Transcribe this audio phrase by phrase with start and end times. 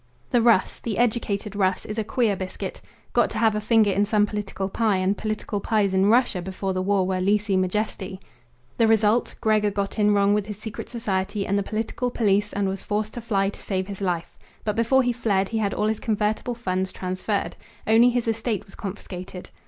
[0.31, 2.81] "The Russ the educated Russ is a queer biscuit.
[3.13, 6.73] Got to have a finger in some political pie, and political pies in Russia before
[6.73, 8.19] the war were lese majesty.
[8.79, 12.67] The result Gregor got in wrong with his secret society and the political police and
[12.67, 14.39] was forced to fly to save his life.
[14.63, 17.55] But before he fled he had all his convertible funds transferred.
[17.85, 19.51] Only his estate was confiscated.